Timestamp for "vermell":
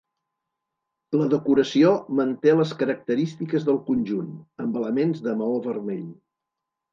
5.69-6.11